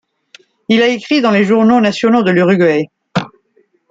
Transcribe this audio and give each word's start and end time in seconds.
Il 0.67 0.81
a 0.81 0.87
écrit 0.87 1.21
dans 1.21 1.29
les 1.29 1.43
journaux 1.43 1.79
nationaux 1.79 2.23
de 2.23 2.31
l'Uruguay. 2.31 2.87